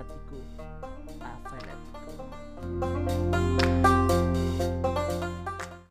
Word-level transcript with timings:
hatiku. 0.00 0.36